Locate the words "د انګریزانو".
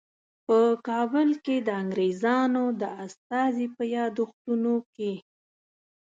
1.67-2.63